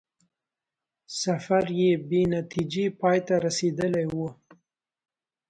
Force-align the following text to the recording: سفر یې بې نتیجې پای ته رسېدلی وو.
سفر 1.21 1.63
یې 1.79 1.91
بې 2.09 2.21
نتیجې 2.35 2.85
پای 2.99 3.17
ته 3.27 3.35
رسېدلی 3.45 4.05
وو. 4.13 4.27